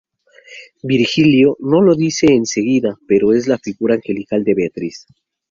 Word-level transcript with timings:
Virgilio 0.81 1.57
no 1.59 1.79
lo 1.79 1.93
dice 1.95 2.25
en 2.33 2.47
seguida 2.47 2.97
pero 3.07 3.33
es 3.33 3.45
la 3.47 3.59
figura 3.59 3.93
angelical 3.93 4.43
de 4.43 4.55
Beatriz. 4.55 5.05